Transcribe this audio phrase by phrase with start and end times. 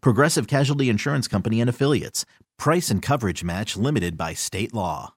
[0.00, 2.24] Progressive Casualty Insurance Company and Affiliates.
[2.58, 5.14] Price and coverage match limited by state law.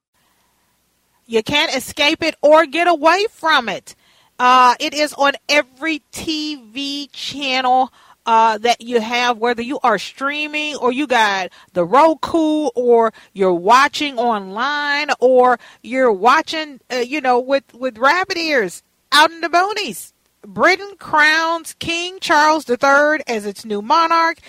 [1.25, 3.95] You can't escape it or get away from it.
[4.39, 7.91] Uh, it is on every TV channel
[8.25, 13.53] uh, that you have, whether you are streaming or you got the Roku or you're
[13.53, 19.49] watching online or you're watching, uh, you know, with, with rabbit ears out in the
[19.49, 20.13] boonies.
[20.53, 24.39] Britain crowns King Charles III as its new monarch.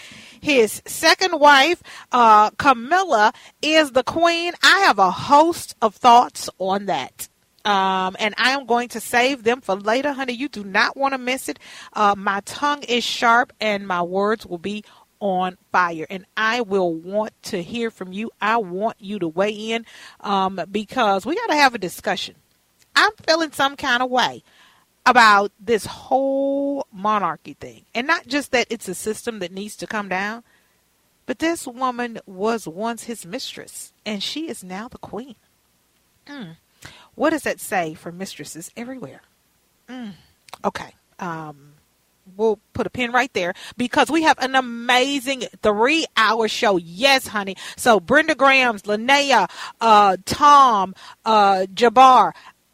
[0.41, 4.55] His second wife, uh, Camilla, is the queen.
[4.63, 7.29] I have a host of thoughts on that.
[7.67, 10.33] Um, and I am going to save them for later, honey.
[10.33, 11.59] You do not want to miss it.
[11.93, 14.83] Uh, my tongue is sharp and my words will be
[15.21, 16.07] on fire.
[16.09, 18.31] And I will want to hear from you.
[18.41, 19.85] I want you to weigh in
[20.21, 22.37] um, because we got to have a discussion.
[22.97, 24.43] I'm feeling some kind of way
[25.07, 27.85] about this whole monarchy thing.
[27.95, 30.45] And not just that it's a system that needs to come down,
[31.27, 35.37] but this woman was once his mistress, and she is now the queen.
[36.27, 36.57] Mm.
[37.15, 39.23] What does that say for mistresses everywhere?
[39.89, 40.13] Mm.
[40.65, 40.95] Okay.
[41.19, 41.75] Um,
[42.37, 46.77] we'll put a pin right there because we have an amazing three hour show.
[46.77, 47.57] Yes, honey.
[47.77, 52.33] So Brenda Grams, Linnea, uh, Tom, uh, Jabbar.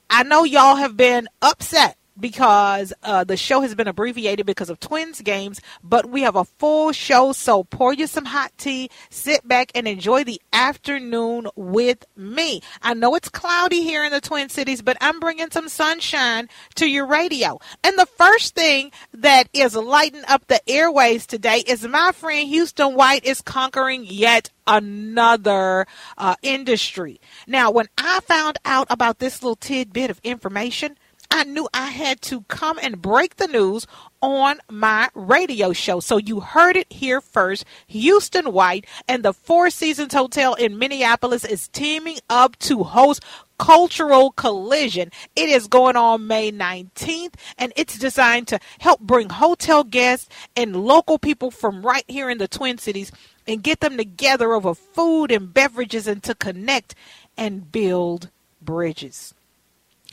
[0.08, 4.80] I know y'all have been upset because uh, the show has been abbreviated because of
[4.80, 7.32] Twins games, but we have a full show.
[7.32, 12.60] So pour you some hot tea, sit back, and enjoy the afternoon with me.
[12.82, 16.86] I know it's cloudy here in the Twin Cities, but I'm bringing some sunshine to
[16.86, 17.58] your radio.
[17.84, 22.94] And the first thing that is lighting up the airways today is my friend Houston
[22.94, 25.86] White is conquering yet another
[26.18, 27.20] uh, industry.
[27.46, 30.98] Now, when I found out about this little tidbit of information,
[31.30, 33.86] I knew I had to come and break the news
[34.22, 36.00] on my radio show.
[36.00, 37.64] So you heard it here first.
[37.88, 43.22] Houston White and the Four Seasons Hotel in Minneapolis is teaming up to host
[43.58, 45.10] Cultural Collision.
[45.34, 50.84] It is going on May 19th and it's designed to help bring hotel guests and
[50.84, 53.12] local people from right here in the Twin Cities
[53.46, 56.94] and get them together over food and beverages and to connect
[57.36, 59.34] and build bridges.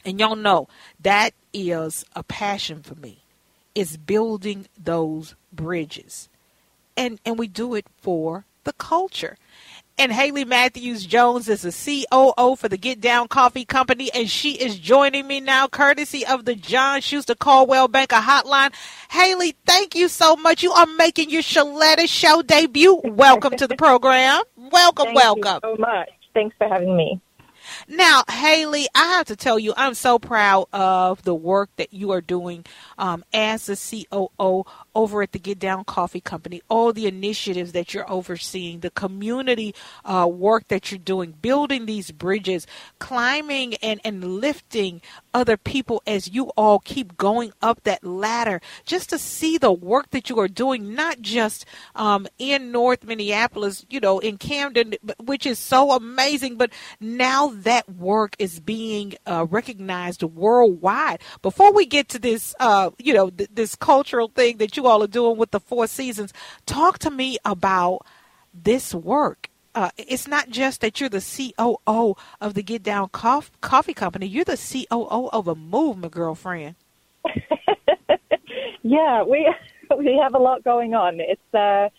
[0.06, 0.68] And y'all know
[1.00, 3.24] that is a passion for me.
[3.75, 6.30] It's building those bridges.
[6.96, 9.38] And and we do it for the culture.
[9.96, 14.53] And Hayley Matthews Jones is the COO for the Get Down Coffee Company, and she
[14.53, 18.74] is joining me now, courtesy of the John Schuster Coldwell Banker Hotline.
[19.12, 20.63] Hayley, thank you so much.
[20.63, 23.02] You are making your Sheletta Show debut.
[23.03, 24.42] Welcome to the program.
[24.58, 25.59] Welcome, thank welcome.
[25.62, 26.09] so much.
[26.34, 27.22] Thanks for having me.
[27.88, 32.12] Now, Hayley, I have to tell you, I'm so proud of the work that you
[32.12, 32.66] are doing
[32.98, 37.94] um, as the COO over at the Get Down Coffee Company, all the initiatives that
[37.94, 42.66] you're overseeing, the community uh, work that you're doing, building these bridges,
[43.00, 45.02] climbing and, and lifting
[45.34, 50.10] other people as you all keep going up that ladder, just to see the work
[50.12, 55.46] that you are doing, not just um, in North Minneapolis, you know, in Camden, which
[55.46, 61.22] is so amazing, but now that work is being uh, recognized worldwide.
[61.42, 65.04] Before we get to this, uh, you know, th- this cultural thing that you all
[65.04, 66.34] are doing with the Four Seasons.
[66.66, 68.06] Talk to me about
[68.54, 69.50] this work.
[69.75, 74.28] Uh, it's not just that you're the COO of the Get Down Coffee, Coffee Company.
[74.28, 76.76] You're the COO of a movement, girlfriend.
[78.84, 79.52] yeah, we
[79.98, 81.19] we have a lot going on.
[81.19, 81.90] It's uh,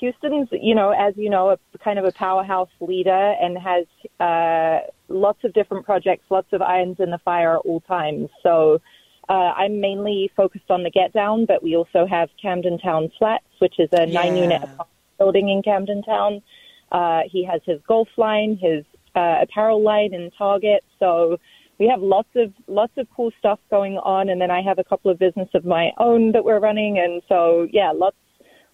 [0.00, 3.86] Houston's, you know, as you know, a kind of a powerhouse leader and has
[4.20, 8.28] uh, lots of different projects, lots of irons in the fire at all times.
[8.42, 8.80] So
[9.28, 13.44] uh, I'm mainly focused on the Get Down, but we also have Camden Town Flats,
[13.60, 14.12] which is a Yeah.
[14.12, 14.62] nine unit
[15.18, 16.42] building in Camden Town.
[16.92, 20.84] Uh, he has his golf line, his uh, apparel line in Target.
[20.98, 21.38] So
[21.78, 24.84] we have lots of lots of cool stuff going on, and then I have a
[24.84, 28.16] couple of business of my own that we're running, and so yeah, lots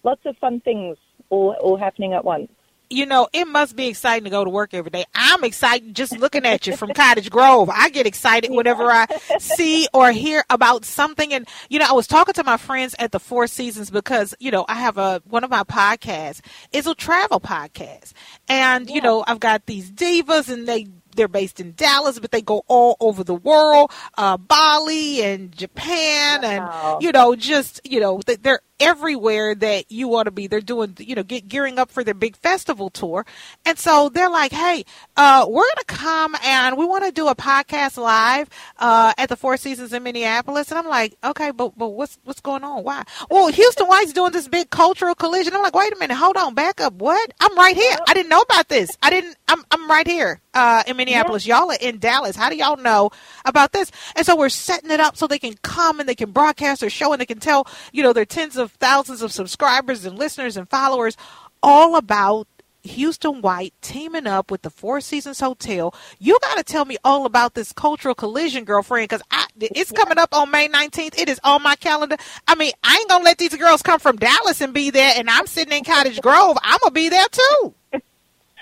[0.03, 0.97] lots of fun things
[1.29, 2.49] all all happening at once
[2.89, 5.05] you know, it must be exciting to go to work every day.
[5.13, 7.69] I'm excited just looking at you from Cottage Grove.
[7.69, 9.07] I get excited whenever I
[9.39, 11.33] see or hear about something.
[11.33, 14.51] And, you know, I was talking to my friends at the Four Seasons because, you
[14.51, 16.41] know, I have a, one of my podcasts
[16.71, 18.13] is a travel podcast.
[18.47, 18.95] And, yeah.
[18.95, 22.63] you know, I've got these divas and they they're based in Dallas, but they go
[22.67, 26.95] all over the world, uh, Bali and Japan, wow.
[26.95, 30.47] and you know, just you know, they're everywhere that you want to be.
[30.47, 33.25] They're doing, you know, get gearing up for their big festival tour,
[33.65, 34.85] and so they're like, "Hey,
[35.17, 39.29] uh, we're going to come and we want to do a podcast live uh, at
[39.29, 42.83] the Four Seasons in Minneapolis." And I'm like, "Okay, but but what's what's going on?
[42.83, 45.53] Why?" Well, Houston White's doing this big cultural collision.
[45.53, 46.93] I'm like, "Wait a minute, hold on, back up.
[46.93, 47.33] What?
[47.39, 47.97] I'm right here.
[48.07, 48.89] I didn't know about this.
[49.01, 49.35] I didn't.
[49.47, 51.45] I'm I'm right here uh, in Minneapolis.
[51.47, 51.59] Yeah.
[51.59, 52.35] Y'all are in Dallas.
[52.35, 53.11] How do y'all know
[53.45, 56.31] about this?" And so we're setting it up so they can come and they can
[56.31, 60.05] broadcast their show and they can tell, you know, their tens of thousands of subscribers
[60.05, 61.17] and listeners and followers
[61.61, 62.47] all about
[62.85, 65.93] Houston White teaming up with the Four Seasons Hotel.
[66.19, 69.23] You got to tell me all about this cultural collision, girlfriend, because
[69.59, 71.19] it's coming up on May 19th.
[71.19, 72.17] It is on my calendar.
[72.47, 75.13] I mean, I ain't going to let these girls come from Dallas and be there,
[75.15, 76.57] and I'm sitting in Cottage Grove.
[76.61, 77.73] I'm going to be there too.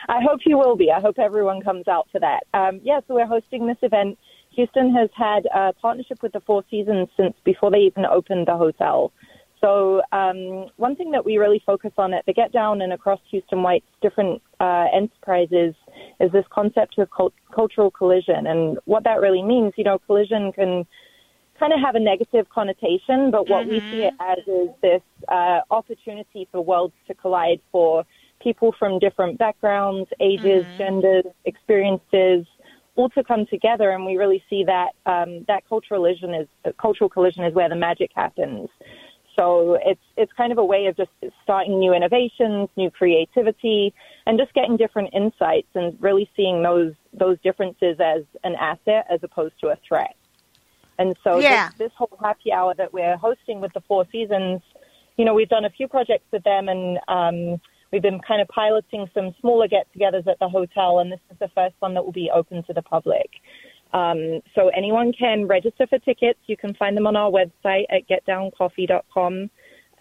[0.10, 0.92] I hope you will be.
[0.92, 2.44] I hope everyone comes out for that.
[2.54, 4.18] Um, yeah, so we're hosting this event.
[4.52, 8.58] Houston has had a partnership with the Four Seasons since before they even opened the
[8.58, 9.12] hotel.
[9.64, 13.22] So um, one thing that we really focus on at the Get Down and across
[13.32, 15.74] Houston White's different uh, enterprises
[16.20, 18.46] is this concept of cult- cultural collision.
[18.46, 20.86] And what that really means, you know, collision can
[21.58, 23.70] kind of have a negative connotation, but what mm-hmm.
[23.70, 28.04] we see it as is this uh, opportunity for worlds to collide for
[28.42, 30.78] people from different backgrounds, ages, mm-hmm.
[30.78, 32.46] genders, experiences,
[32.96, 33.92] all to come together.
[33.92, 37.70] And we really see that um, that cultural collision is uh, cultural collision is where
[37.70, 38.68] the magic happens.
[39.36, 41.12] So it's it's kind of a way of just
[41.44, 43.94] starting new innovations, new creativity,
[44.26, 49.20] and just getting different insights and really seeing those those differences as an asset as
[49.24, 50.16] opposed to a threat.
[51.00, 51.70] And so yeah.
[51.70, 54.62] this, this whole happy hour that we're hosting with the Four Seasons,
[55.18, 57.60] you know, we've done a few projects with them, and um,
[57.92, 61.50] we've been kind of piloting some smaller get-togethers at the hotel, and this is the
[61.56, 63.30] first one that will be open to the public.
[63.94, 66.40] Um, so anyone can register for tickets.
[66.48, 69.50] You can find them on our website at getdowncoffee.com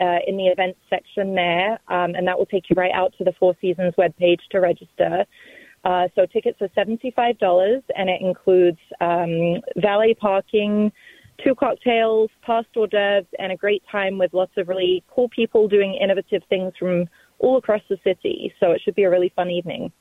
[0.00, 3.24] uh, in the events section there, um, and that will take you right out to
[3.24, 5.24] the Four Seasons webpage to register.
[5.84, 10.90] Uh, so tickets are $75, and it includes um, valet parking,
[11.44, 15.68] two cocktails, past hors d'oeuvres, and a great time with lots of really cool people
[15.68, 17.06] doing innovative things from
[17.40, 18.54] all across the city.
[18.60, 19.92] So it should be a really fun evening.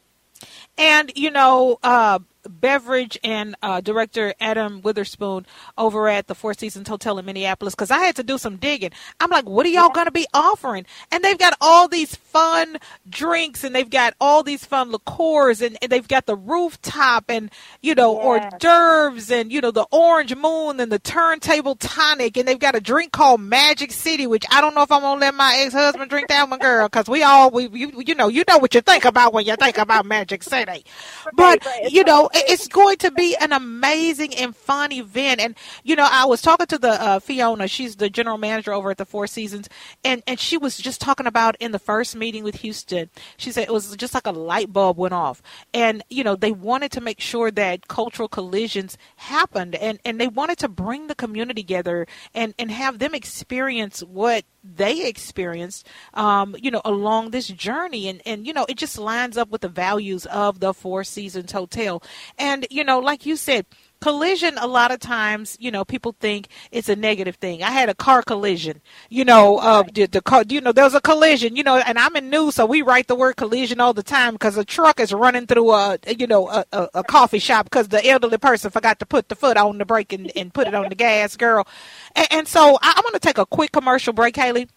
[0.78, 5.46] And, you know, uh, beverage and uh, director Adam Witherspoon
[5.78, 8.92] over at the Four Seasons Hotel in Minneapolis because I had to do some digging.
[9.20, 10.86] I'm like, what are y'all going to be offering?
[11.12, 12.78] And they've got all these fun
[13.10, 17.52] drinks and they've got all these fun liqueurs and, and they've got the rooftop and,
[17.82, 18.24] you know, yeah.
[18.24, 22.38] hors d'oeuvres and, you know, the orange moon and the turntable tonic.
[22.38, 25.20] And they've got a drink called Magic City, which I don't know if I'm going
[25.20, 28.16] to let my ex husband drink that one, girl, because we all, we, you, you
[28.16, 30.86] know, you know what you think about when you think about Magic City.
[31.34, 35.40] But, you know, it's going to be an amazing and fun event.
[35.40, 37.68] And you know, I was talking to the uh, Fiona.
[37.68, 39.70] She's the general manager over at the Four Seasons,
[40.04, 43.10] and and she was just talking about in the first meeting with Houston.
[43.38, 45.42] She said it was just like a light bulb went off,
[45.74, 50.28] and you know they wanted to make sure that cultural collisions happened, and and they
[50.28, 56.56] wanted to bring the community together and and have them experience what they experienced, um,
[56.60, 58.08] you know, along this journey.
[58.08, 61.52] And, and, you know, it just lines up with the values of the Four Seasons
[61.52, 62.02] Hotel.
[62.38, 63.66] And, you know, like you said,
[64.02, 67.62] collision a lot of times you know people think it's a negative thing.
[67.62, 70.96] I had a car collision you know uh the, the car you know there was
[70.96, 73.94] a collision you know and i'm in news so we write the word collision all
[73.94, 77.38] the time because a truck is running through a you know a, a, a coffee
[77.40, 80.52] shop because the elderly person forgot to put the foot on the brake and, and
[80.52, 81.68] put it on the gas girl.
[82.16, 84.68] And, and so I, i'm going to take a quick commercial break hayley.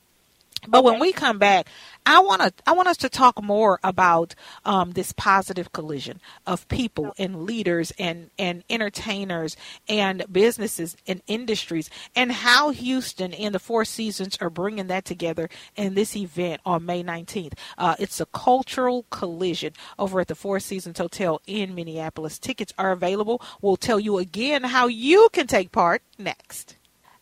[0.67, 0.91] But okay.
[0.91, 1.69] when we come back,
[2.07, 4.35] I want to I want us to talk more about
[4.67, 9.57] um, this positive collision of people and leaders and and entertainers
[9.89, 15.49] and businesses and industries and how Houston and the Four Seasons are bringing that together
[15.77, 17.55] in this event on May 19th.
[17.79, 22.39] Uh, it's a cultural collision over at the Four Seasons Hotel in Minneapolis.
[22.39, 23.41] Tickets are available.
[23.63, 26.77] We'll tell you again how you can take part next.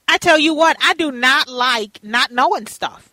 [0.08, 3.11] I tell you what, I do not like not knowing stuff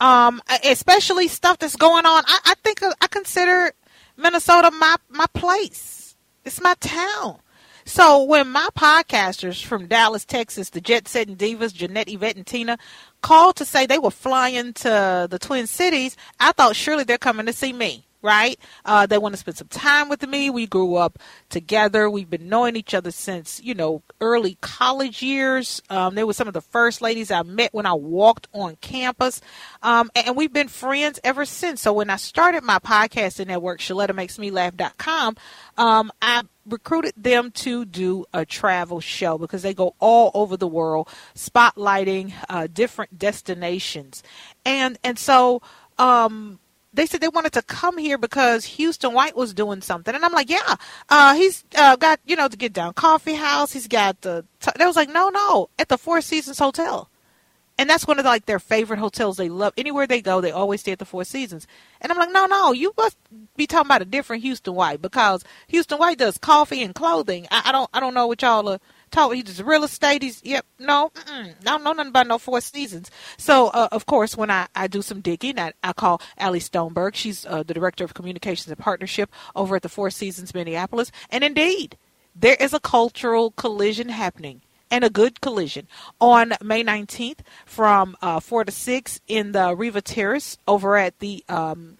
[0.00, 2.24] um, especially stuff that's going on.
[2.26, 3.72] I, I think I consider
[4.16, 6.16] Minnesota my my place.
[6.44, 7.38] It's my town.
[7.84, 12.76] So when my podcasters from Dallas, Texas, the Jet Setting Divas, Jeanette, Yvette, and Tina,
[13.22, 17.46] called to say they were flying to the Twin Cities, I thought surely they're coming
[17.46, 18.58] to see me right?
[18.84, 20.50] Uh, they want to spend some time with me.
[20.50, 22.10] We grew up together.
[22.10, 25.82] We've been knowing each other since, you know, early college years.
[25.88, 29.40] Um, they were some of the first ladies I met when I walked on campus.
[29.82, 31.80] Um, and we've been friends ever since.
[31.80, 35.36] So when I started my podcasting network, ShelettaMakesMeLaugh.com,
[35.76, 40.66] um, I recruited them to do a travel show because they go all over the
[40.66, 44.22] world spotlighting uh, different destinations.
[44.64, 45.62] And, and so,
[45.98, 46.58] um,
[46.92, 50.32] they said they wanted to come here because Houston White was doing something, and I'm
[50.32, 50.76] like, yeah,
[51.08, 53.72] uh, he's uh, got you know to Get Down Coffee House.
[53.72, 54.44] He's got the.
[54.60, 54.70] T-.
[54.78, 57.08] They was like, no, no, at the Four Seasons Hotel,
[57.76, 59.36] and that's one of the, like their favorite hotels.
[59.36, 60.40] They love anywhere they go.
[60.40, 61.66] They always stay at the Four Seasons,
[62.00, 63.18] and I'm like, no, no, you must
[63.56, 67.46] be talking about a different Houston White because Houston White does coffee and clothing.
[67.50, 69.32] I, I don't, I don't know what y'all are talk.
[69.32, 70.22] He's real estate.
[70.22, 70.64] He's yep.
[70.78, 73.10] No, I don't know nothing about no Four Seasons.
[73.36, 77.14] So uh, of course, when I, I do some digging, I, I call Allie Stoneberg.
[77.14, 81.10] She's uh, the director of communications and partnership over at the Four Seasons Minneapolis.
[81.30, 81.96] And indeed,
[82.34, 85.86] there is a cultural collision happening and a good collision
[86.20, 91.44] on May 19th from uh, 4 to 6 in the Riva Terrace over at the
[91.48, 91.98] um,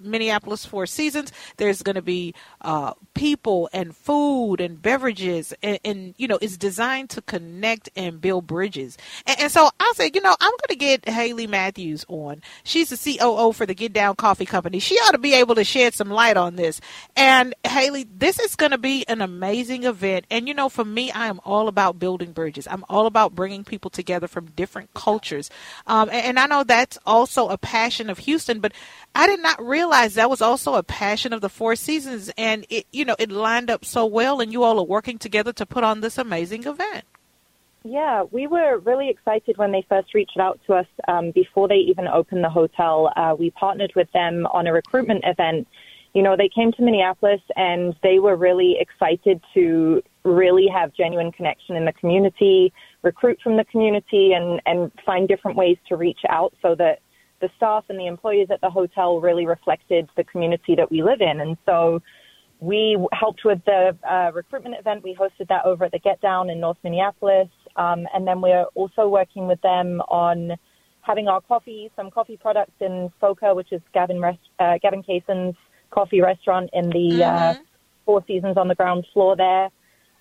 [0.00, 1.32] Minneapolis Four Seasons.
[1.56, 6.56] There's going to be uh, people and food and beverages, and, and, you know, it's
[6.56, 8.98] designed to connect and build bridges.
[9.26, 12.42] And, and so I said, you know, I'm going to get Hayley Matthews on.
[12.64, 14.78] She's the COO for the Get Down Coffee Company.
[14.78, 16.80] She ought to be able to shed some light on this.
[17.16, 20.26] And Hayley, this is going to be an amazing event.
[20.30, 22.66] And you know, for me, I am all about building bridges.
[22.70, 25.50] I'm all about bringing people together from different cultures.
[25.86, 28.72] Um, and, and I know that's also a passion of Houston, but
[29.14, 32.86] I did not realize that was also a passion of the Four Seasons, and it
[32.92, 35.84] you know it lined up so well, and you all are working together to put
[35.84, 37.04] on this amazing event.
[37.88, 41.76] Yeah, we were really excited when they first reached out to us um, before they
[41.76, 43.12] even opened the hotel.
[43.14, 45.68] Uh, we partnered with them on a recruitment event.
[46.12, 51.30] You know, they came to Minneapolis and they were really excited to really have genuine
[51.30, 56.20] connection in the community, recruit from the community, and, and find different ways to reach
[56.28, 56.98] out so that
[57.40, 61.20] the staff and the employees at the hotel really reflected the community that we live
[61.20, 61.40] in.
[61.40, 62.02] And so
[62.60, 65.04] we helped with the uh, recruitment event.
[65.04, 67.48] We hosted that over at the Get Down in North Minneapolis.
[67.76, 70.52] Um, and then we're also working with them on
[71.02, 75.54] having our coffee, some coffee products in FOCA, which is Gavin, Rest, uh, Gavin Kaysen's
[75.90, 77.60] coffee restaurant in the uh, mm-hmm.
[77.60, 77.64] uh,
[78.04, 79.68] Four Seasons on the ground floor there.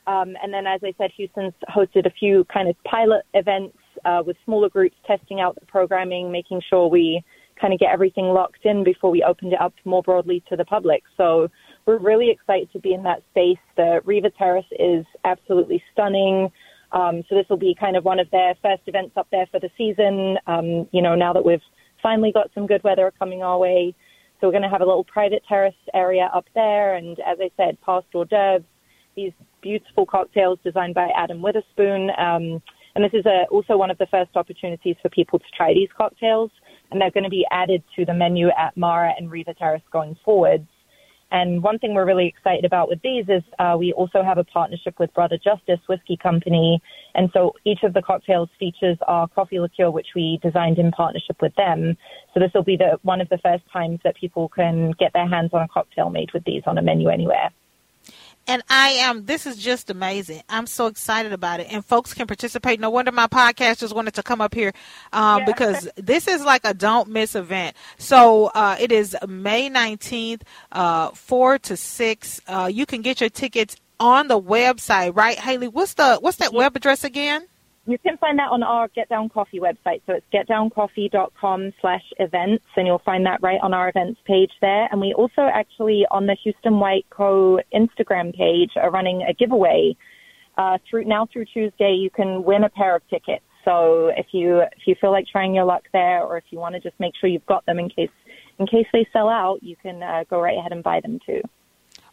[0.07, 4.23] Um, and then, as I said, Houston's hosted a few kind of pilot events uh,
[4.25, 7.23] with smaller groups testing out the programming, making sure we
[7.59, 10.65] kind of get everything locked in before we opened it up more broadly to the
[10.65, 11.03] public.
[11.17, 11.49] So
[11.85, 13.57] we're really excited to be in that space.
[13.77, 16.51] The Riva Terrace is absolutely stunning.
[16.91, 19.59] Um, so this will be kind of one of their first events up there for
[19.59, 20.37] the season.
[20.47, 21.61] Um, you know, now that we've
[22.01, 23.95] finally got some good weather coming our way.
[24.39, 26.95] So we're going to have a little private terrace area up there.
[26.95, 28.63] And as I said, past hors d'oeuvres,
[29.15, 29.31] these
[29.61, 32.11] beautiful cocktails designed by Adam Witherspoon.
[32.17, 32.61] Um,
[32.95, 35.89] and this is a, also one of the first opportunities for people to try these
[35.97, 36.49] cocktails.
[36.91, 40.15] And they're going to be added to the menu at Mara and Riva Terrace going
[40.23, 40.67] forwards.
[41.31, 44.43] And one thing we're really excited about with these is uh, we also have a
[44.45, 46.81] partnership with Brother Justus Whiskey Company.
[47.15, 51.37] And so each of the cocktails features our coffee liqueur, which we designed in partnership
[51.41, 51.97] with them.
[52.33, 55.27] So this will be the, one of the first times that people can get their
[55.27, 57.51] hands on a cocktail made with these on a menu anywhere
[58.47, 59.25] and I am.
[59.25, 60.43] This is just amazing.
[60.49, 62.79] I'm so excited about it, and folks can participate.
[62.79, 64.73] No wonder my podcasters wanted to come up here
[65.13, 65.45] um, yeah.
[65.45, 67.75] because this is like a don't miss event.
[67.97, 72.41] So uh, it is May 19th, uh, four to six.
[72.47, 75.67] Uh, you can get your tickets on the website, right, Hayley?
[75.67, 76.59] What's the what's that yeah.
[76.59, 77.47] web address again?
[77.87, 80.01] You can find that on our Get Down Coffee website.
[80.07, 84.87] So it's getdowncoffee.com slash events, and you'll find that right on our events page there.
[84.91, 87.59] And we also actually, on the Houston White Co.
[87.73, 89.95] Instagram page, are running a giveaway.
[90.57, 93.43] Uh, through now through Tuesday, you can win a pair of tickets.
[93.65, 96.73] So if you if you feel like trying your luck there, or if you want
[96.75, 98.09] to just make sure you've got them in case
[98.57, 101.41] in case they sell out, you can uh, go right ahead and buy them too.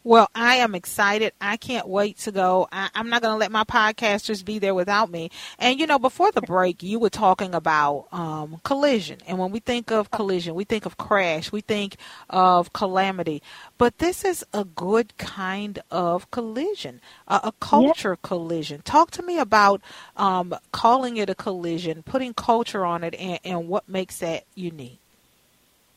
[0.05, 1.31] Well, I am excited.
[1.39, 2.67] I can't wait to go.
[2.73, 5.31] I, am not going to let my podcasters be there without me.
[5.57, 9.19] And, you know, before the break, you were talking about um, collision.
[9.27, 11.95] And when we think of collision, we think of crash, we think
[12.29, 13.41] of calamity.
[13.77, 18.27] But this is a good kind of collision, uh, a culture yeah.
[18.27, 18.81] collision.
[18.81, 19.81] Talk to me about
[20.17, 24.99] um, calling it a collision, putting culture on it, and, and what makes that unique.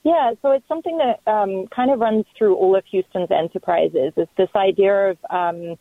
[0.06, 4.12] Yeah, so it's something that um, kind of runs through all of Houston's enterprises.
[4.16, 5.74] It's this idea of um,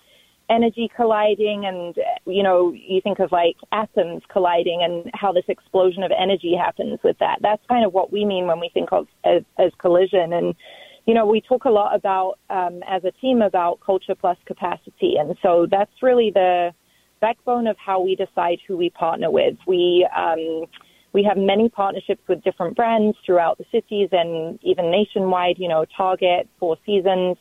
[0.50, 6.01] energy colliding, and you know, you think of like atoms colliding, and how this explosion
[6.01, 7.38] of energy happens with that.
[7.44, 10.34] That's kind of what we mean when we think of as, as collision.
[10.34, 10.55] And
[11.05, 15.17] you know, we talk a lot about um, as a team about culture plus capacity,
[15.20, 16.72] and so that's really the
[17.22, 19.55] backbone of how we decide who we partner with.
[19.67, 20.65] We um,
[21.15, 25.86] we have many partnerships with different brands throughout the cities and even nationwide, you know,
[25.95, 27.38] Target, Four Seasons.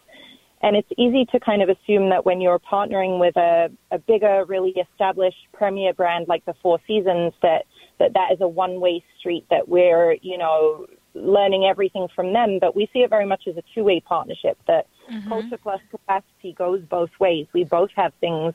[0.62, 4.44] And it's easy to kind of assume that when you're partnering with a, a bigger,
[4.46, 7.64] really established premier brand like the Four Seasons, that,
[7.98, 12.58] that that is a one-way street, that we're, you know, learning everything from them.
[12.60, 15.28] But we see it very much as a two-way partnership, that mm-hmm.
[15.28, 17.48] culture plus capacity goes both ways.
[17.52, 18.54] We both have things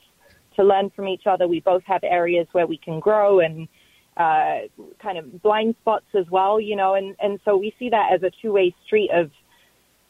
[0.55, 1.45] to learn from each other.
[1.45, 3.67] We both have areas where we can grow and
[4.19, 4.59] uh,
[5.01, 8.21] kind of blind spots as well, you know, and, and so we see that as
[8.21, 9.31] a two way street of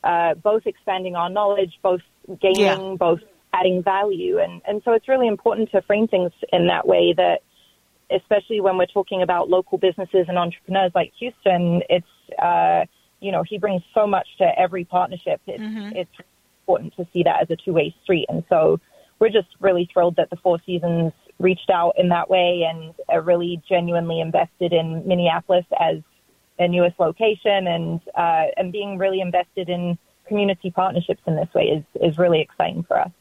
[0.03, 2.01] uh, both expanding our knowledge, both
[2.41, 2.95] gaining, yeah.
[2.97, 3.19] both
[3.53, 4.39] adding value.
[4.39, 7.41] And, and so it's really important to frame things in that way that,
[8.11, 12.85] especially when we're talking about local businesses and entrepreneurs like Houston, it's, uh,
[13.19, 15.39] you know, he brings so much to every partnership.
[15.45, 15.95] It's, mm-hmm.
[15.95, 16.09] it's
[16.63, 18.25] important to see that as a two way street.
[18.29, 18.79] And so
[19.19, 23.21] we're just really thrilled that the Four Seasons reached out in that way and are
[23.21, 25.97] really genuinely invested in Minneapolis as
[26.59, 31.63] a newest location and uh, and being really invested in community partnerships in this way
[31.63, 33.11] is is really exciting for us.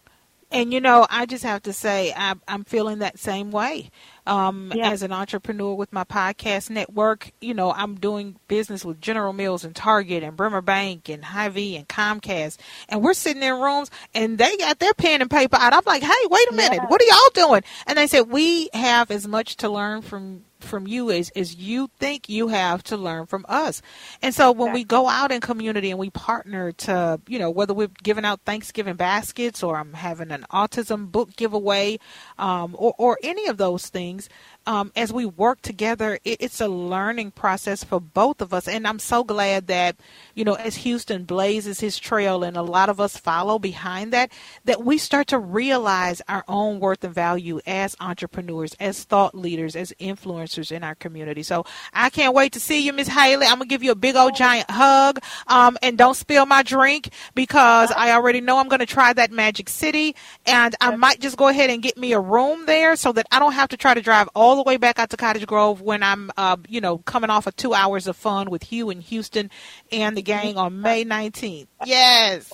[0.51, 3.91] And you know, I just have to say, I'm, I'm feeling that same way.
[4.29, 4.91] Um, yeah.
[4.91, 9.65] As an entrepreneur with my podcast network, you know, I'm doing business with General Mills
[9.65, 12.59] and Target and Bremer Bank and Hy-Vee and Comcast,
[12.89, 15.73] and we're sitting in rooms and they got their pen and paper out.
[15.73, 16.87] I'm like, hey, wait a minute, yeah.
[16.89, 17.63] what are y'all doing?
[17.87, 21.89] And they said, we have as much to learn from from you as, as you
[21.99, 23.81] think you have to learn from us.
[24.23, 27.73] And so when we go out in community and we partner to, you know, whether
[27.73, 31.99] we're giving out Thanksgiving baskets or I'm having an autism book giveaway
[32.39, 34.29] um, or, or any of those things, things
[34.69, 38.69] um, as we work together, it, it's a learning process for both of us.
[38.69, 39.97] And I'm so glad that,
[40.35, 44.31] you know, as Houston blazes his trail and a lot of us follow behind that,
[44.67, 49.75] that we start to realize our own worth and value as entrepreneurs, as thought leaders,
[49.75, 51.43] as influencers in our community.
[51.43, 53.47] So I can't wait to see you, Miss Hayley.
[53.47, 55.19] I'm going to give you a big old giant hug.
[55.47, 59.33] Um, and don't spill my drink because I already know I'm going to try that
[59.33, 60.15] Magic City.
[60.45, 63.39] And I might just go ahead and get me a room there so that I
[63.39, 66.03] don't have to try to drive all the way back out to Cottage Grove when
[66.03, 69.51] I'm, uh, you know, coming off of two hours of fun with Hugh and Houston
[69.91, 71.69] and the gang on May 19th.
[71.85, 72.53] Yes.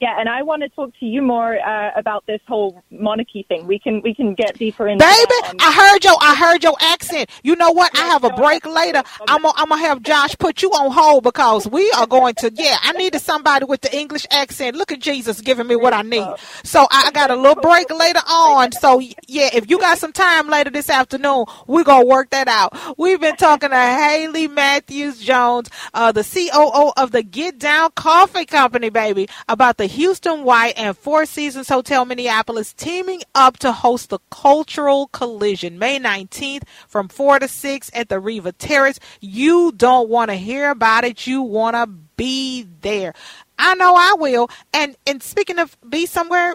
[0.00, 3.66] Yeah, and I want to talk to you more uh, about this whole monarchy thing.
[3.66, 5.02] We can we can get deeper into.
[5.02, 7.30] Baby, I heard your I heard your accent.
[7.42, 7.96] You know what?
[7.96, 9.02] I have a break later.
[9.26, 12.52] I'm gonna, I'm gonna have Josh put you on hold because we are going to.
[12.54, 14.76] Yeah, I needed somebody with the English accent.
[14.76, 16.26] Look at Jesus giving me what I need.
[16.62, 18.72] So I got a little break later on.
[18.72, 22.76] So yeah, if you got some time later this afternoon, we're gonna work that out.
[22.98, 28.44] We've been talking to Hayley Matthews Jones, uh, the COO of the Get Down Coffee
[28.44, 34.10] Company, baby, about the Houston White and Four Seasons Hotel Minneapolis teaming up to host
[34.10, 39.00] the Cultural Collision May 19th from 4 to 6 at the Riva Terrace.
[39.20, 41.26] You don't want to hear about it.
[41.26, 43.12] You want to be there.
[43.58, 44.48] I know I will.
[44.72, 46.54] And and speaking of be somewhere,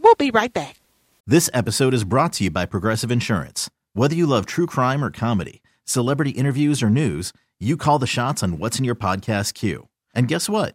[0.00, 0.80] we'll be right back.
[1.26, 3.68] This episode is brought to you by Progressive Insurance.
[3.94, 8.42] Whether you love true crime or comedy, celebrity interviews or news, you call the shots
[8.42, 9.88] on what's in your podcast queue.
[10.14, 10.74] And guess what?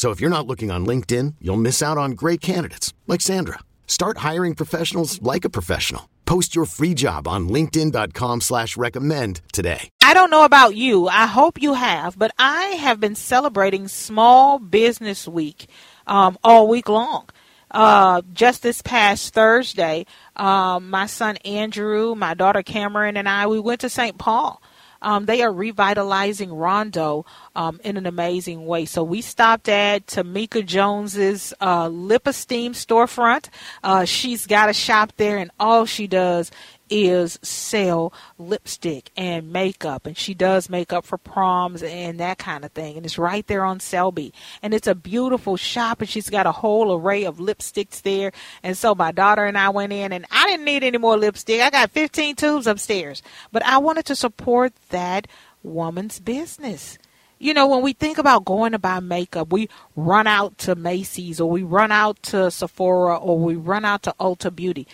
[0.00, 3.58] So if you're not looking on LinkedIn, you'll miss out on great candidates like Sandra.
[3.86, 6.08] Start hiring professionals like a professional.
[6.24, 9.90] Post your free job on LinkedIn.com slash recommend today.
[10.00, 11.06] I don't know about you.
[11.06, 15.66] I hope you have, but I have been celebrating Small Business Week
[16.06, 17.28] um, all week long.
[17.70, 23.60] Uh, just this past Thursday, um, my son Andrew, my daughter Cameron, and I, we
[23.60, 24.16] went to St.
[24.16, 24.62] Paul.
[25.02, 28.84] Um, they are revitalizing Rondo um, in an amazing way.
[28.84, 33.48] So we stopped at Tamika Jones's uh, Lip Esteem storefront.
[33.82, 36.50] Uh, she's got a shop there, and all she does
[36.90, 42.72] is sell lipstick and makeup and she does makeup for proms and that kind of
[42.72, 44.34] thing and it's right there on Selby.
[44.62, 48.32] And it's a beautiful shop and she's got a whole array of lipsticks there.
[48.62, 51.60] And so my daughter and I went in and I didn't need any more lipstick.
[51.60, 53.22] I got 15 tubes upstairs.
[53.52, 55.26] But I wanted to support that
[55.62, 56.98] woman's business.
[57.38, 61.40] You know, when we think about going to buy makeup, we run out to Macy's
[61.40, 64.86] or we run out to Sephora or we run out to Ulta Beauty.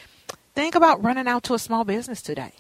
[0.57, 2.53] Think about running out to a small business today.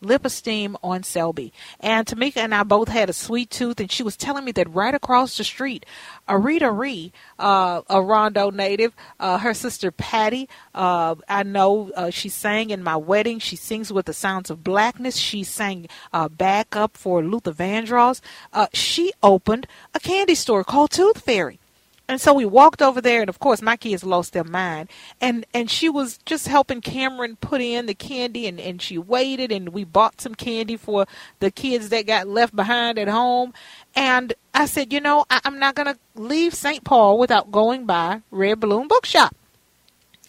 [0.00, 1.52] Lip Esteem on Selby.
[1.80, 4.72] And Tamika and I both had a sweet tooth, and she was telling me that
[4.72, 5.84] right across the street,
[6.26, 12.30] Arita Ree, uh, a Rondo native, uh, her sister Patty, uh, I know uh, she
[12.30, 13.38] sang in my wedding.
[13.38, 15.16] She sings with the sounds of blackness.
[15.16, 18.22] She sang uh, back up for Luther Vandross.
[18.50, 21.60] Uh, she opened a candy store called Tooth Fairy.
[22.08, 24.90] And so we walked over there, and of course, my kids lost their mind.
[25.20, 29.50] And and she was just helping Cameron put in the candy, and and she waited,
[29.52, 31.06] and we bought some candy for
[31.40, 33.54] the kids that got left behind at home.
[33.96, 36.84] And I said, you know, I, I'm not gonna leave St.
[36.84, 39.34] Paul without going by Red Balloon Bookshop.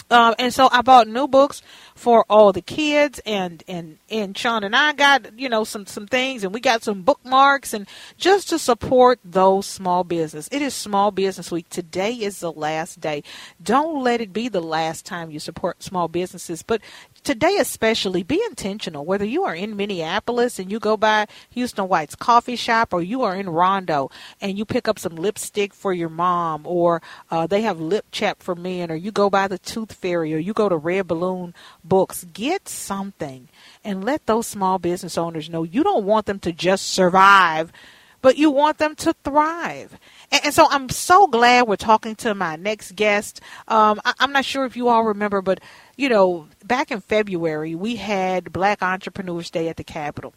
[0.10, 1.62] Um, and so I bought new books
[1.96, 6.08] for all the kids and and and Sean and I got you know some some
[6.08, 10.48] things and we got some bookmarks and just to support those small business.
[10.52, 11.70] It is small business week.
[11.70, 13.24] Today is the last day.
[13.62, 16.82] Don't let it be the last time you support small businesses, but
[17.28, 19.04] today especially be intentional.
[19.04, 23.22] Whether you are in minneapolis and you go by houston white's coffee shop or you
[23.22, 24.10] are in rondo
[24.40, 28.42] and you pick up some lipstick for your mom or uh, they have lip chap
[28.42, 31.54] for men or you go by the tooth fairy or you go to red balloon
[31.84, 33.50] books get something
[33.84, 37.74] and let those small business owners know you don't want them to just survive
[38.22, 39.98] but you want them to thrive
[40.32, 43.42] and, and, so I'm so glad we're talking to my next guest.
[43.68, 45.60] Um, I, I'm not sure if you all remember, but
[45.96, 50.34] you know, back in February, we had Black Entrepreneurs Day at the Capitol,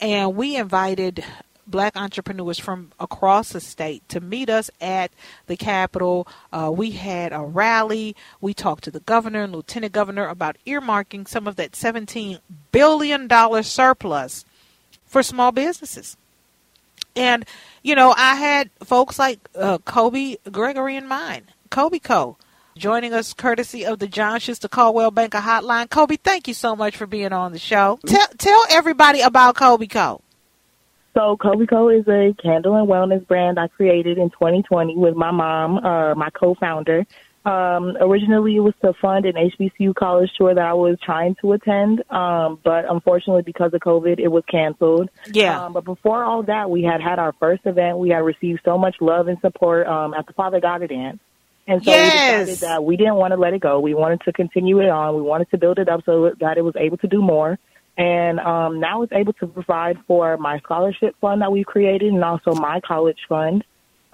[0.00, 1.24] and we invited
[1.66, 5.10] black entrepreneurs from across the state to meet us at
[5.46, 6.26] the Capitol.
[6.52, 8.14] Uh, we had a rally.
[8.40, 13.62] We talked to the governor and lieutenant governor about earmarking some of that $17 billion
[13.62, 14.44] surplus
[15.06, 16.16] for small businesses.
[17.16, 17.44] And,
[17.82, 22.36] you know, I had folks like uh, Kobi Gregory in mind, Kobi Co.
[22.76, 25.88] Joining us courtesy of the John Schuster Coldwell Banker Hotline.
[25.88, 28.00] Kobi, thank you so much for being on the show.
[28.04, 30.20] Tell, tell everybody about Kobi Co.
[31.14, 35.30] So Kobi Co is a candle and wellness brand I created in 2020 with my
[35.30, 37.06] mom, uh, my co-founder.
[37.44, 41.52] Um, originally, it was to fund an HBCU college tour that I was trying to
[41.52, 45.10] attend, um, but unfortunately, because of COVID, it was canceled.
[45.26, 45.66] Yeah.
[45.66, 47.98] Um, but before all that, we had had our first event.
[47.98, 51.90] We had received so much love and support um, at the Father Goddard And so
[51.90, 52.46] yes.
[52.46, 53.78] we decided that we didn't want to let it go.
[53.78, 55.14] We wanted to continue it on.
[55.14, 57.58] We wanted to build it up so that it was able to do more.
[57.98, 62.24] And um, now it's able to provide for my scholarship fund that we've created and
[62.24, 63.64] also my college fund.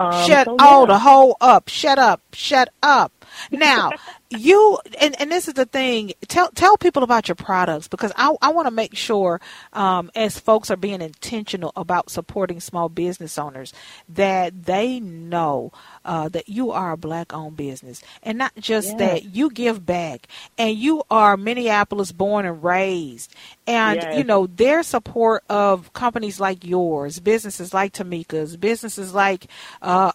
[0.00, 1.68] Um, Shut so, all the whole up.
[1.68, 2.22] Shut up.
[2.32, 3.19] Shut up.
[3.50, 3.92] Now,
[4.30, 6.12] you and, and this is the thing.
[6.28, 9.40] Tell tell people about your products because I I want to make sure
[9.72, 13.72] um, as folks are being intentional about supporting small business owners
[14.08, 15.72] that they know
[16.04, 18.98] uh, that you are a black owned business and not just Yes.
[18.98, 20.26] that you give back
[20.58, 23.34] and you are Minneapolis born and raised
[23.70, 24.18] and Yes.
[24.18, 29.46] you know their support of companies like yours, businesses like Tamika's, businesses like
[29.80, 30.10] uh,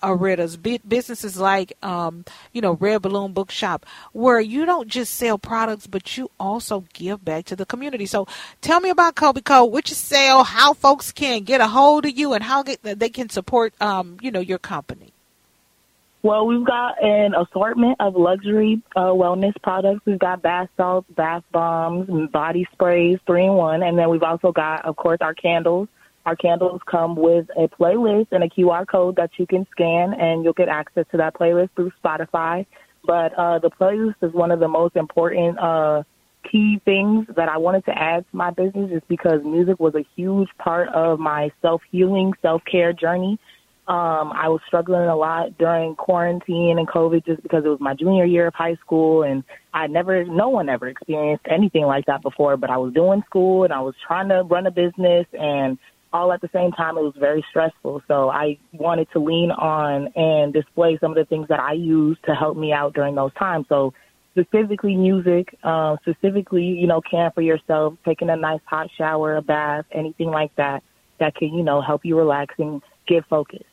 [0.88, 6.18] businesses like um, you know Red Balloon Bookshop, where you don't just sell products, but
[6.18, 8.06] you also give back to the community.
[8.06, 8.28] So
[8.62, 9.63] tell me about Kobi Co.
[9.63, 13.10] What you sell, how folks can get a hold of you, and how get, they
[13.10, 15.14] can support um, you know your company.
[16.26, 20.02] Well, we've got an assortment of luxury uh, wellness products.
[20.08, 23.84] We've got bath salts, bath bombs, body sprays, three in one.
[23.84, 25.88] And then we've also got, of course, our candles.
[26.26, 30.44] Our candles come with a playlist and a QR code that you can scan, and
[30.44, 32.66] you'll get access to that playlist through Spotify.
[33.06, 36.02] But uh, the playlist is one of the most important uh,
[36.52, 40.04] key things that I wanted to add to my business, is because music was a
[40.16, 43.38] huge part of my self healing, self care journey.
[43.88, 47.93] Um, I was struggling a lot during quarantine and COVID just because it was my
[47.93, 49.43] junior year of high school and
[49.76, 53.63] I never, no one ever experienced anything like that before, but I was doing school
[53.63, 55.78] and I was trying to run a business and
[56.12, 58.02] all at the same time it was very stressful.
[58.08, 62.24] So I wanted to lean on and display some of the things that I used
[62.26, 63.67] to help me out during those times.
[63.69, 63.93] So
[64.32, 69.43] specifically music, uh, specifically, you know, caring for yourself, taking a nice hot shower, a
[69.43, 70.82] bath, anything like that,
[71.19, 73.65] that can, you know, help you relax and get focused.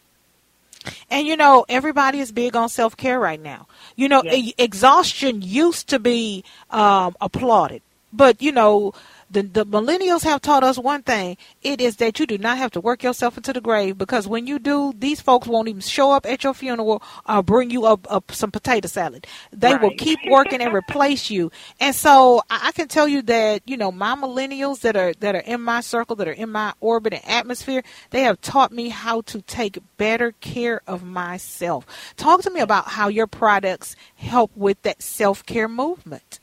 [1.11, 3.66] And you know, everybody is big on self care right now.
[3.97, 4.35] You know, Yes.
[4.35, 8.92] e- exhaustion used to be um, applauded, but you know,
[9.33, 11.37] the, the millennials have taught us one thing.
[11.62, 14.47] It is that you do not have to work yourself into the grave because when
[14.47, 18.07] you do, these folks won't even show up at your funeral or bring you up,
[18.11, 19.27] up some potato salad.
[19.51, 21.51] They will keep working and replace you.
[21.81, 25.35] And so I, I can tell you that, you know, my millennials that are, that
[25.35, 28.90] are in my circle, that are in my orbit and atmosphere, they have taught me
[28.90, 31.87] how to take better care of myself.
[32.16, 36.40] Talk to me about how your products help with that self care movement.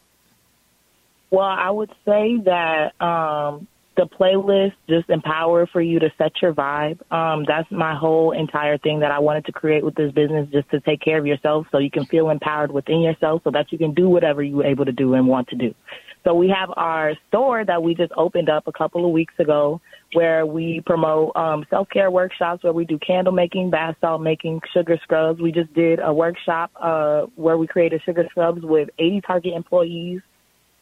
[1.32, 6.54] Well, I would say that um, the playlist just empower for you to set your
[6.54, 7.00] vibe.
[7.12, 10.70] Um, that's my whole entire thing that I wanted to create with this business, just
[10.72, 13.78] to take care of yourself so you can feel empowered within yourself so that you
[13.78, 15.76] can do whatever you're able to do and want to do.
[16.24, 19.82] So we have our store that we just opened up a couple of weeks ago
[20.14, 24.98] where we promote um, self-care workshops where we do candle making, bath salt making, sugar
[25.04, 25.42] scrubs.
[25.42, 30.22] We just did a workshop uh, where we created sugar scrubs with 80 Target employees.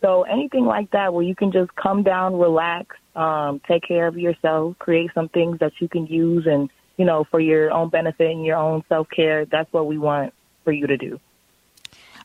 [0.02, 4.18] So anything like that where you can just come down, relax, um, take care of
[4.18, 8.30] yourself, create some things that you can use and, you know, for your own benefit
[8.32, 10.34] and your own self-care, that's what we want
[10.64, 11.20] for you to do.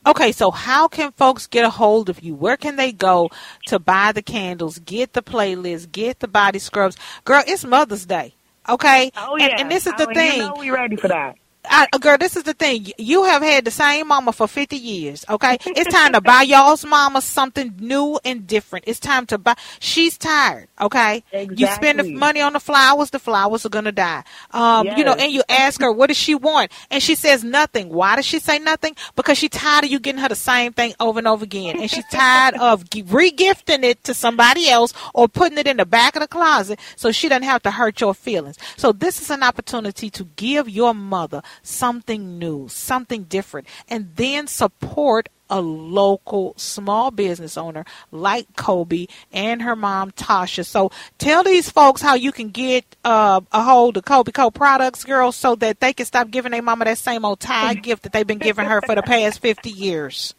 [0.05, 2.35] Okay, so how can folks get a hold of you?
[2.35, 3.31] Where can they go
[3.67, 6.97] to buy the candles, get the playlist, get the body scrubs?
[7.25, 8.35] Girl, it's Mother's Day.
[8.69, 9.13] Okay?
[9.17, 9.61] Oh, And- yeah.
[9.61, 10.39] And, this is the Oh, thing.
[10.41, 11.37] You know we ready for that.
[11.64, 12.88] I, uh, girl, this is the thing.
[12.98, 15.59] You have had the same mama for 50 years, okay?
[15.77, 18.85] It's time to buy y'all's mama something new and different.
[18.88, 19.55] It's time to buy.
[19.79, 21.22] She's tired, okay?
[21.59, 24.25] You spend the money on the flowers, the flowers are going to die.
[24.51, 26.72] Um, You know, and you ask her, what does she want?
[26.90, 27.90] And she says nothing.
[27.90, 28.96] Why does she say nothing?
[29.14, 31.77] Because she's tired of you getting her the same thing over and over again.
[31.79, 35.87] And she's tired of gi- regifting it to somebody else or putting it in the
[35.87, 38.59] back of the closet so she doesn't have to hurt your feelings.
[38.77, 44.47] So this is an opportunity to give your mother something new, something different, and then
[44.47, 50.65] support a local small business owner like Kobi and her mom Tasha.
[50.65, 55.05] So tell these folks how you can get uh, a hold of Kobi Co products,
[55.05, 58.12] girls, so that they can stop giving their mama that same old tie gift that
[58.12, 60.35] they've been giving her for the past fifty years.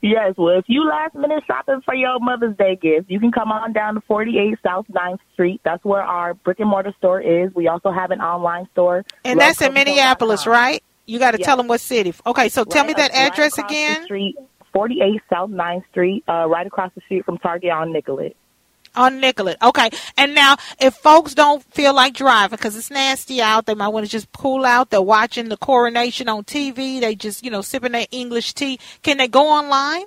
[0.00, 3.50] Yes, well, if you last minute shopping for your Mother's Day gift, you can come
[3.50, 5.60] on down to 48 South 9th Street.
[5.64, 7.52] That's where our brick and mortar store is.
[7.54, 9.04] We also have an online store.
[9.24, 10.82] And that's in Minneapolis, right?
[11.06, 11.46] You got to Yes.
[11.46, 12.14] tell them what city.
[12.26, 14.04] Okay, so tell me that right address the again.
[14.04, 14.36] Street,
[14.72, 18.36] 48 South 9th Street, uh, right across the street from Target on Nicollet.
[18.94, 19.56] On Nicollet.
[19.62, 19.90] Okay.
[20.16, 24.06] And now, if folks don't feel like driving because it's nasty out, they might want
[24.06, 24.90] to just pull out.
[24.90, 27.00] They're watching the coronation on TV.
[27.00, 28.78] They just, you know, sipping their English tea.
[29.02, 30.04] Can they go online?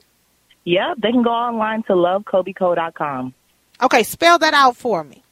[0.64, 3.34] Yeah, they can go online to lovekobeco.com.
[3.82, 5.24] Okay, spell that out for me.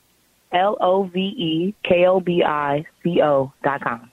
[0.51, 4.09] L O V E K O B I C O dot com.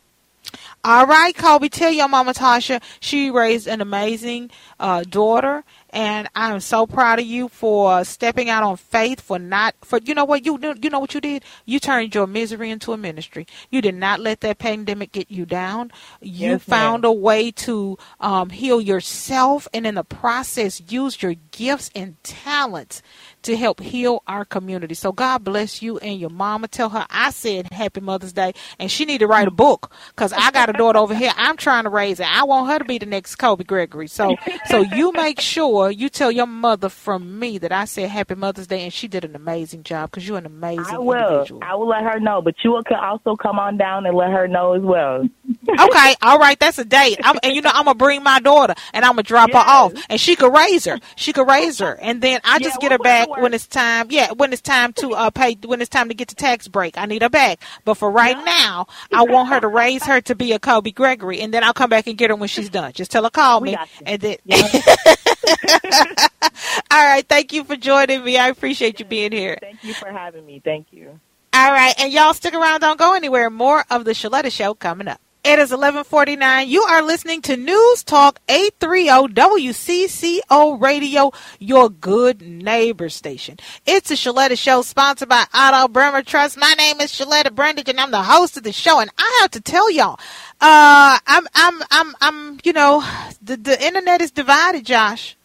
[0.84, 6.52] All right, Kobi, tell your mama Tasha she raised an amazing uh, daughter, and I
[6.52, 9.20] am so proud of you for stepping out on faith.
[9.20, 11.44] For not for you know what you you know what you did.
[11.64, 13.46] You turned your misery into a ministry.
[13.70, 15.90] You did not let that pandemic get you down.
[16.20, 17.04] You Yes, found ma'am.
[17.04, 23.02] a way to um, heal yourself, and in the process, use your gifts and talents
[23.42, 24.94] to help heal our community.
[24.94, 26.68] So God bless you and your mama.
[26.68, 30.32] Tell her I said Happy Mother's Day, and she need to write a book because
[30.32, 31.32] I got a daughter over here.
[31.36, 32.26] I'm trying to raise it.
[32.26, 34.08] I want her to be the next Kobi Gregory.
[34.08, 38.34] So, so you make sure you tell your mother from me that I said Happy
[38.34, 41.14] Mother's Day, and she did an amazing job because you're an amazing I will.
[41.28, 41.60] individual.
[41.62, 44.30] I will let her know, but you will co- also come on down and let
[44.30, 45.28] her know as well.
[45.68, 47.18] Okay, all right, that's a date.
[47.22, 49.56] I'm, and you know, I'm gonna bring my daughter, and I'm gonna drop Yes.
[49.64, 50.98] her off, and she could raise her.
[51.16, 54.06] She could raise her, and then I just Yeah, get her back when it's time.
[54.10, 56.96] Yeah, when it's time to uh pay, when it's time to get the tax break,
[56.96, 57.60] I need her back.
[57.84, 61.40] But for right now, I want her to raise her to be a Kobi Gregory,
[61.40, 62.92] and then I'll come back and get her when she's done.
[62.92, 64.36] Just tell her call We me, and then.
[66.90, 68.38] all right, thank you for joining me.
[68.38, 69.58] I appreciate you being here.
[69.60, 70.60] Thank you for having me.
[70.64, 71.20] Thank you.
[71.52, 73.48] All right, and y'all stick around, don't go anywhere.
[73.50, 75.20] More of the Sheletta Show coming up.
[75.46, 76.68] It is 1149.
[76.68, 83.56] You are listening to News Talk 830 WCCO Radio, your good neighbor station.
[83.86, 86.58] It's a Sheletta Show sponsored by Otto Bremer Trust.
[86.58, 88.98] My name is Sheletta Brundidge and I'm the host of the show.
[88.98, 90.18] And I have to tell y'all,
[90.60, 93.04] uh, I'm, I'm, I'm, I'm, you know,
[93.40, 95.35] the, the internet is divided, Josh.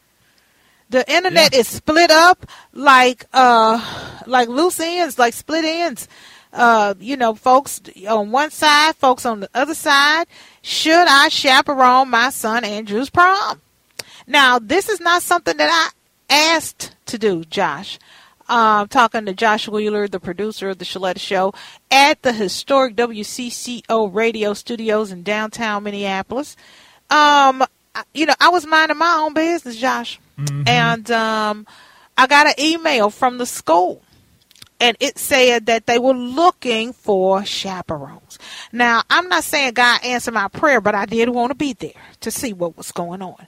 [0.91, 3.79] The internet is split up like uh
[4.27, 6.09] like loose ends, like split ends.
[6.51, 10.27] Uh, you know, folks on one side, folks on the other side.
[10.61, 13.61] Should I chaperone my son Andrew's prom?
[14.27, 15.93] Now, this is not something that
[16.29, 17.97] I asked to do, Josh.
[18.49, 21.53] Um, talking to Josh Wheeler, the producer of the Sheletta Show,
[21.89, 26.57] at the historic WCCO radio studios in downtown Minneapolis.
[27.09, 27.63] Um,
[28.13, 30.19] you know, I was minding my own business, Josh,
[30.67, 31.67] and um,
[32.17, 34.01] I got an email from the school
[34.79, 38.39] and it said that they were looking for chaperones.
[38.71, 41.91] Now, I'm not saying God answered my prayer, but I did want to be there
[42.21, 43.47] to see what was going on.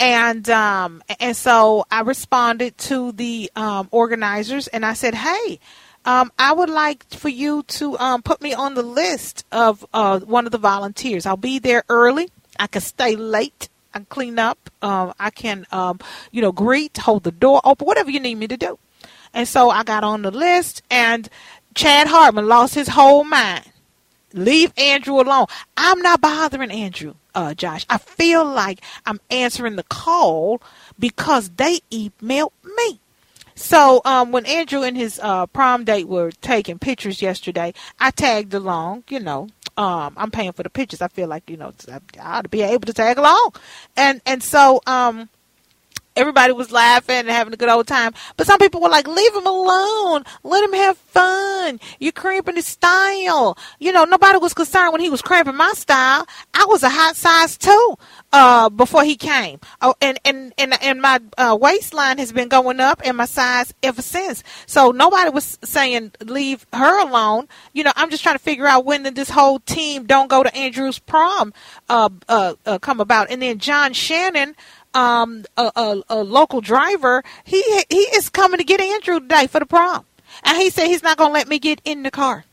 [0.00, 5.60] And um, and so I responded to the um, organizers and I said, "Hey,
[6.04, 10.20] um, I would like for you to um, put me on the list of uh,
[10.20, 11.26] one of the volunteers.
[11.26, 12.30] I'll be there early.
[12.58, 13.68] I can stay late.
[13.94, 14.70] I can clean up.
[14.80, 16.00] Um, I can, um,
[16.30, 18.78] you know, greet, hold the door open, whatever you need me to do."
[19.34, 21.28] And so I got on the list, and
[21.74, 23.64] Chad Hartman lost his whole mind.
[24.34, 25.46] Leave Andrew alone.
[25.76, 27.84] I'm not bothering Andrew, uh, Josh.
[27.90, 30.62] I feel like I'm answering the call
[30.98, 33.00] because they emailed me.
[33.54, 38.54] So um, when Andrew and his uh, prom date were taking pictures yesterday, I tagged
[38.54, 39.04] along.
[39.08, 41.00] You know, um, I'm paying for the pictures.
[41.02, 43.54] I feel like you know I ought to be able to tag along,
[43.96, 45.28] and and so um,
[46.16, 48.12] everybody was laughing and having a good old time.
[48.36, 50.24] But some people were like, leave him alone.
[50.42, 51.80] Let him have fun.
[51.98, 53.56] You're cramping his style.
[53.78, 56.26] You know, nobody was concerned when he was cramping my style.
[56.54, 57.96] I was a hot size too,
[58.32, 59.60] uh, before he came.
[59.80, 63.72] Oh, and, and, and, and my, uh, waistline has been going up and my size
[63.82, 64.42] ever since.
[64.66, 67.48] So nobody was saying leave her alone.
[67.72, 70.42] You know, I'm just trying to figure out when did this whole team don't go
[70.42, 71.52] to Andrew's prom,
[71.88, 73.30] uh, uh, uh come about.
[73.30, 74.54] And then John Shannon,
[74.94, 79.60] um, a, a, a local driver, he he is coming to get Andrew today for
[79.60, 80.04] the prom,
[80.44, 82.44] and he said he's not going to let me get in the car.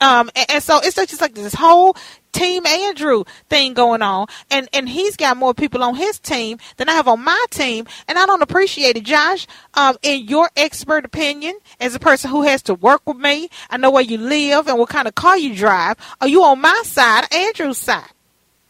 [0.00, 1.96] Um, and, and so it's just like this whole
[2.32, 6.88] team Andrew thing going on, and and he's got more people on his team than
[6.88, 9.46] I have on my team, and I don't appreciate it, Josh.
[9.74, 13.76] Um, in your expert opinion, as a person who has to work with me, I
[13.76, 15.96] know where you live and what kind of car you drive.
[16.20, 18.10] Are you on my side, Andrew's side?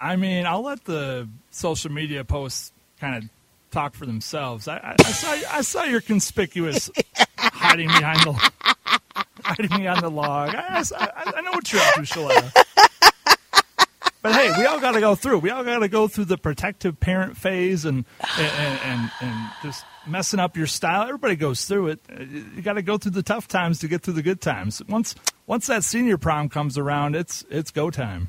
[0.00, 3.30] I mean, I'll let the social media posts kind of
[3.70, 4.68] talk for themselves.
[4.68, 6.90] I, I, I saw I saw your conspicuous
[7.38, 8.50] hiding behind the
[9.42, 10.54] hiding behind the log.
[10.54, 12.64] I, I, I know what you're up to, Sheletta.
[14.20, 15.38] But hey, we all got to go through.
[15.38, 18.04] We all got to go through the protective parent phase and
[18.36, 21.04] and, and and just messing up your style.
[21.04, 22.00] Everybody goes through it.
[22.10, 24.82] Uh, you got to go through the tough times to get through the good times.
[24.88, 25.14] Once
[25.46, 28.28] once that senior prom comes around, it's it's go time.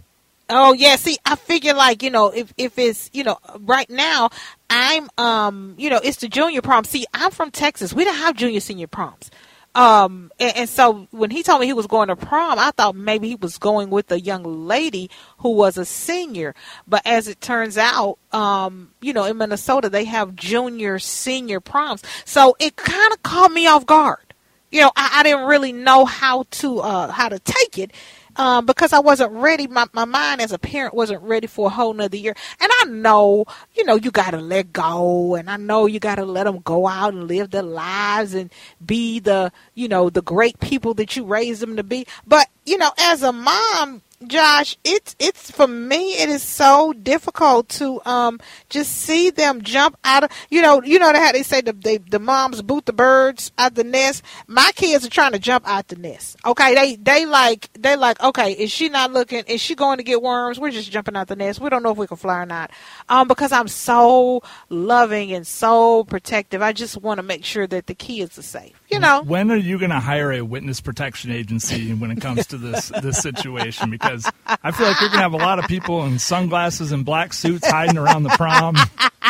[0.49, 4.29] Oh yeah, see, I figure like you know if if it's you know right now
[4.69, 6.83] I'm um you know it's the junior prom.
[6.85, 7.93] See, I'm from Texas.
[7.93, 9.29] We don't have junior senior proms.
[9.75, 12.95] Um and, and so when he told me he was going to prom, I thought
[12.95, 16.55] maybe he was going with a young lady who was a senior.
[16.87, 22.01] But as it turns out, um you know in Minnesota they have junior senior proms.
[22.25, 24.33] So it kind of caught me off guard.
[24.71, 27.91] You know, I, I didn't really know how to uh how to take it
[28.39, 29.67] um, because I wasn't ready.
[29.67, 32.35] My, my mind as a parent wasn't ready for a whole nother year.
[32.61, 36.15] And I know, you know, you got to let go and I know you got
[36.15, 38.49] to let them go out and live their lives and
[38.83, 42.07] be the, you know, the great people that you raised them to be.
[42.25, 46.13] But, you know, as a mom, Josh, it's it's for me.
[46.13, 50.99] It is so difficult to um just see them jump out of you know you
[50.99, 54.23] know how they say the they, the moms boot the birds out the nest.
[54.45, 56.35] My kids are trying to jump out the nest.
[56.45, 58.51] Okay, they they like they like okay.
[58.51, 59.45] Is she not looking?
[59.47, 60.59] Is she going to get worms?
[60.59, 61.61] We're just jumping out the nest.
[61.61, 62.71] We don't know if we can fly or not.
[63.07, 66.61] Um, because I'm so loving and so protective.
[66.61, 69.21] I just want to make sure that the kids are safe you know.
[69.23, 72.89] When are you going to hire a witness protection agency when it comes to this
[73.01, 73.89] this situation?
[73.89, 77.05] Because I feel like you're going to have a lot of people in sunglasses and
[77.05, 78.75] black suits hiding around the prom.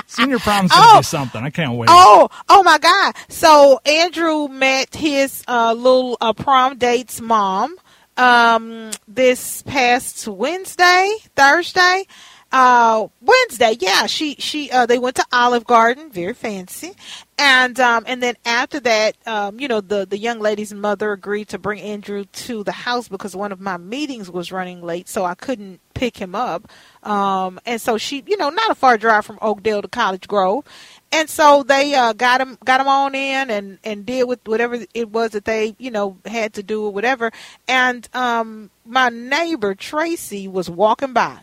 [0.07, 0.99] Senior prom's going to Oh.
[0.99, 1.43] be something.
[1.43, 1.87] I can't wait.
[1.91, 3.15] Oh, oh my God!
[3.29, 7.75] So Andrew met his uh, little uh, prom date's mom
[8.17, 12.05] um, this past Wednesday, Thursday,
[12.51, 13.77] uh, Wednesday.
[13.79, 16.93] Yeah, she she uh, they went to Olive Garden, very fancy,
[17.37, 21.49] and um, and then after that, um, you know, the the young lady's mother agreed
[21.49, 25.25] to bring Andrew to the house because one of my meetings was running late, so
[25.25, 26.69] I couldn't pick him up.
[27.03, 30.65] Um, and so she, you know, not a far drive from Oakdale to Cottage Grove.
[31.11, 34.79] And so they uh, got him, got him on in, and and did with whatever
[34.93, 37.31] it was that they, you know, had to do or whatever.
[37.67, 41.39] And um, my neighbor Tracy was walking by,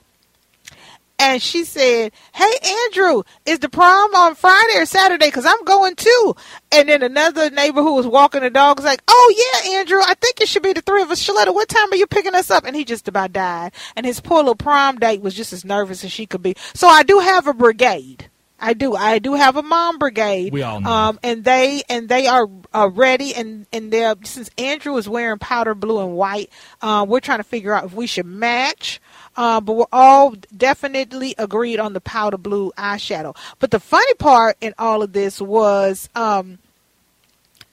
[1.18, 2.52] and she said, "Hey
[2.84, 5.26] Andrew, is the prom on Friday or Saturday?
[5.26, 6.36] Because I'm going too."
[6.72, 10.14] And then another neighbor who was walking the dog was like, "Oh yeah, Andrew, I
[10.14, 11.26] think it should be the three of us.
[11.26, 13.72] Sheletta, what time are you picking us up?" And he just about died.
[13.96, 16.54] And his poor little prom date was just as nervous as she could be.
[16.74, 18.28] So I do have a brigade.
[18.58, 18.94] I do.
[18.94, 20.52] I do have a mom brigade.
[20.52, 20.90] We all know.
[20.90, 23.34] Um, and they and they are uh, ready.
[23.34, 26.50] And and they're since Andrew is wearing powder blue and white,
[26.80, 29.00] uh, we're trying to figure out if we should match.
[29.36, 33.36] Uh, but we're all definitely agreed on the powder blue eyeshadow.
[33.58, 36.58] But the funny part in all of this was um,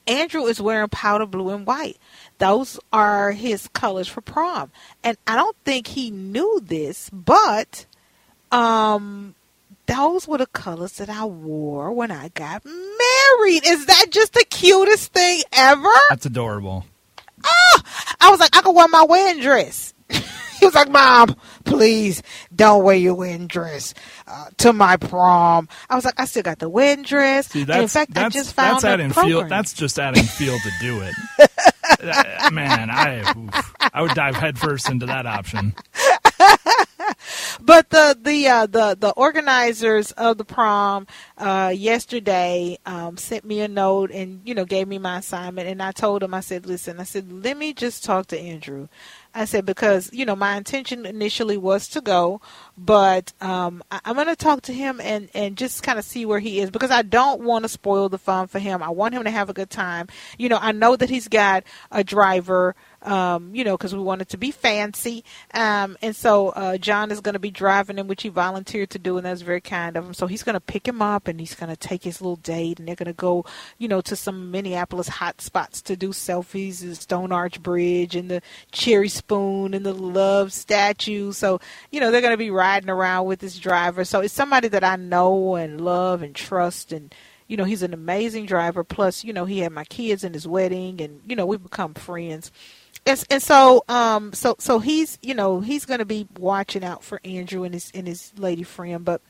[0.07, 1.97] Andrew is wearing powder blue and white.
[2.39, 4.71] Those are his colors for prom.
[5.03, 7.85] And I don't think he knew this, but
[8.51, 9.35] um
[9.85, 13.65] those were the colors that I wore when I got married.
[13.65, 15.89] Is that just the cutest thing ever?
[16.09, 16.85] That's adorable.
[17.43, 19.93] I was like, I could wear my wedding dress.
[20.09, 22.21] he was like, Mom, please
[22.55, 23.93] don't wear your wedding dress
[24.27, 25.67] uh, to my prom.
[25.89, 27.47] I was like, I still got the wedding dress.
[27.47, 29.31] See, that's in fact, I just found that's adding program.
[29.31, 29.47] feel.
[29.47, 31.15] That's just adding feel to do it.
[32.01, 35.73] Uh, Man, I oof, I would dive headfirst into that option.
[37.61, 41.07] but the the uh, the the organizers of the prom
[41.37, 45.81] uh, yesterday um, sent me a note and you know gave me my assignment and
[45.81, 48.87] I told them I said listen I said let me just talk to Andrew
[49.35, 52.41] I said because you know my intention initially was to go
[52.77, 56.25] but um, I, I'm going to talk to him and and just kind of see
[56.25, 59.13] where he is because I don't want to spoil the fun for him I want
[59.13, 60.07] him to have a good time
[60.37, 64.21] you know I know that he's got a driver um, you know, because we want
[64.21, 65.23] it to be fancy.
[65.53, 68.99] Um, and so uh, John is going to be driving him, which he volunteered to
[68.99, 70.13] do, and that's very kind of him.
[70.13, 72.79] So he's going to pick him up, and he's going to take his little date,
[72.79, 73.45] and they're going to go,
[73.77, 78.31] you know, to some Minneapolis hot spots to do selfies, the Stone Arch Bridge, and
[78.31, 81.31] the Cherry Spoon, and the Love Statue.
[81.31, 81.59] So
[81.91, 84.03] you know, they're going to be riding around with this driver.
[84.03, 87.13] So it's somebody that I know and love and trust, and
[87.47, 88.83] you know, he's an amazing driver.
[88.83, 91.93] Plus, you know, he had my kids in his wedding, and you know, we've become
[91.93, 92.51] friends
[93.05, 97.03] and, and so um so so he's you know he's going to be watching out
[97.03, 99.21] for Andrew and his and his lady friend but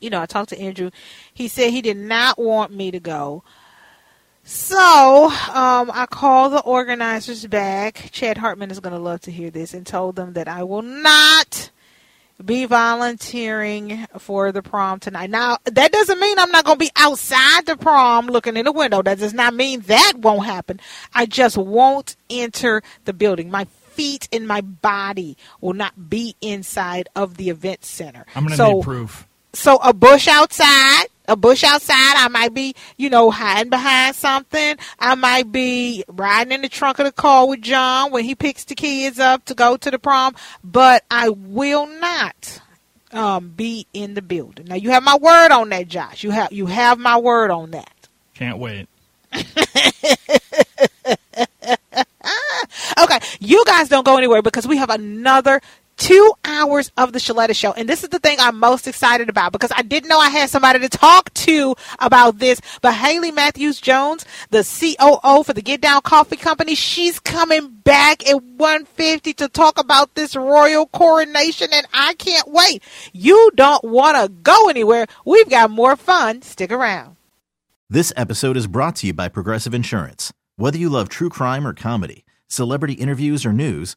[0.00, 0.90] you know I talked to Andrew
[1.32, 3.42] he said he did not want me to go
[4.48, 9.50] so um I called the organizers back Chad Hartman is going to love to hear
[9.50, 11.70] this and told them that I will not
[12.44, 15.30] be volunteering for the prom tonight.
[15.30, 18.72] Now, that doesn't mean I'm not going to be outside the prom looking in the
[18.72, 19.02] window.
[19.02, 20.80] That does not mean that won't happen.
[21.12, 23.50] I just won't enter the building.
[23.50, 28.24] My feet and my body will not be inside of the event center.
[28.36, 29.26] I'm going to so, need proof.
[29.52, 32.14] So a bush outside, a bush outside.
[32.16, 34.76] I might be, you know, hiding behind something.
[34.98, 38.64] I might be riding in the trunk of the car with John when he picks
[38.64, 40.34] the kids up to go to the prom.
[40.64, 42.60] But I will not
[43.12, 44.66] um, be in the building.
[44.66, 46.24] Now you have my word on that, Josh.
[46.24, 48.08] You have you have my word on that.
[48.34, 48.88] Can't wait.
[53.00, 55.60] Okay, you guys don't go anywhere because we have another
[55.98, 57.72] two hours of the Sheletta Show.
[57.72, 60.48] And this is the thing I'm most excited about because I didn't know I had
[60.48, 62.60] somebody to talk to about this.
[62.80, 68.26] But Hayley Matthews Jones, the COO for the Get Down Coffee Company, she's coming back
[68.28, 71.68] at 150 to talk about this royal coronation.
[71.72, 72.82] And I can't wait.
[73.12, 75.06] You don't want to go anywhere.
[75.26, 76.42] We've got more fun.
[76.42, 77.16] Stick around.
[77.90, 80.32] This episode is brought to you by Progressive Insurance.
[80.56, 83.96] Whether you love true crime or comedy, celebrity interviews or news,